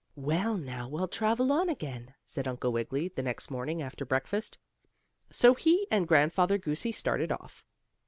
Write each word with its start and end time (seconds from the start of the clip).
"Well, 0.15 0.57
now 0.57 0.89
we'll 0.89 1.07
travel 1.07 1.51
on 1.51 1.69
again," 1.69 2.15
said 2.25 2.47
Uncle 2.47 2.71
Wiggily, 2.71 3.09
the 3.09 3.21
next 3.21 3.51
morning 3.51 3.83
after 3.83 4.03
breakfast. 4.03 4.57
So 5.29 5.53
he 5.53 5.85
and 5.91 6.07
Grandfather 6.07 6.57
Goosey 6.57 6.91
started 6.91 7.31
off. 7.31 7.63